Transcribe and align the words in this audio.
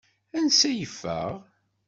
Ansa 0.37 0.69
i 0.71 0.75
yeffeɣ? 0.79 1.29